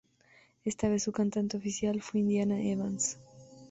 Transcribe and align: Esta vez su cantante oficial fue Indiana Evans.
Esta 0.65 0.89
vez 0.89 1.03
su 1.03 1.11
cantante 1.11 1.57
oficial 1.57 2.01
fue 2.01 2.21
Indiana 2.21 2.59
Evans. 2.59 3.19